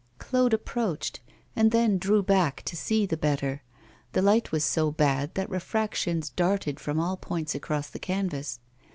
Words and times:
Claude 0.17 0.51
approached, 0.51 1.19
and 1.55 1.69
then 1.69 1.99
drew 1.99 2.23
back 2.23 2.63
to 2.63 2.75
see 2.75 3.05
the 3.05 3.15
better. 3.15 3.61
The 4.13 4.23
light 4.23 4.51
was 4.51 4.63
so 4.65 4.89
bad 4.91 5.35
that 5.35 5.47
refractions 5.47 6.31
darted 6.31 6.79
from 6.79 6.99
all 6.99 7.17
points 7.17 7.53
across 7.53 7.87
the 7.87 7.99
canvas. 7.99 8.59